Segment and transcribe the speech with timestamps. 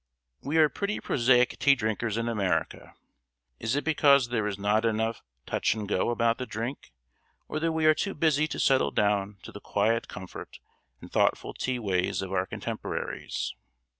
[0.41, 2.95] We are pretty prosaic tea drinkers in America.
[3.59, 6.91] Is it because there is not enough "touch and go" about the drink,
[7.47, 10.57] or that we are too busy to settle down to the quiet, comfort,
[11.01, 13.53] and thoughtful tea ways of our contemporaries?